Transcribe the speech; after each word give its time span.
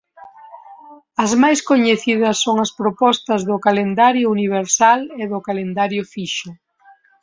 As 1.23 1.31
máis 1.41 1.59
coñecidas 1.69 2.37
son 2.45 2.55
as 2.65 2.71
propostas 2.79 3.41
do 3.49 3.55
calendario 3.65 4.27
universal 4.35 4.99
e 5.21 5.23
do 5.31 5.39
calendario 5.47 6.03
fixo. 6.13 6.49